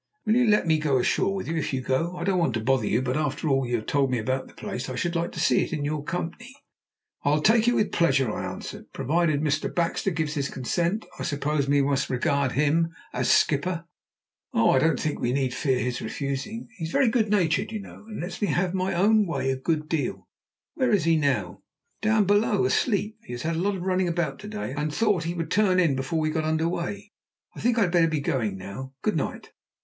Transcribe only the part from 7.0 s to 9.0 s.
"I'll take you with pleasure," I answered,